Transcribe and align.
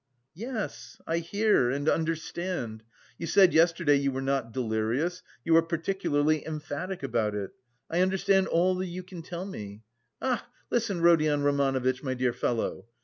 "Yes, 0.33 0.99
I 1.05 1.19
hear 1.19 1.69
and 1.69 1.87
understand. 1.87 2.81
You 3.19 3.27
said 3.27 3.53
yesterday 3.53 3.97
you 3.97 4.11
were 4.11 4.19
not 4.23 4.51
delirious, 4.51 5.21
you 5.45 5.53
were 5.53 5.61
particularly 5.61 6.43
emphatic 6.43 7.03
about 7.03 7.35
it! 7.35 7.51
I 7.87 8.01
understand 8.01 8.47
all 8.47 8.81
you 8.81 9.03
can 9.03 9.21
tell 9.21 9.45
me! 9.45 9.83
A 10.19 10.33
ach!... 10.33 10.41
Listen, 10.71 11.01
Rodion 11.01 11.43
Romanovitch, 11.43 12.01
my 12.01 12.15
dear 12.15 12.33
fellow. 12.33 12.87